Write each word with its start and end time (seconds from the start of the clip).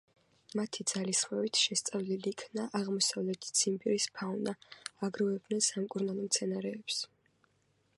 მათი 0.59 0.85
ძალისხმევით 0.91 1.59
შესწავლილი 1.65 2.31
იქნა 2.33 2.65
აღმოსავლეთი 2.81 3.53
ციმბირის 3.61 4.09
ფაუნა; 4.17 4.57
აგროვებდნენ 5.11 5.67
სამკურნალო 5.71 6.31
მცენარეებს. 6.31 7.03